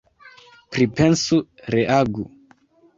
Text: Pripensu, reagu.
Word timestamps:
Pripensu, 0.77 1.41
reagu. 1.77 2.31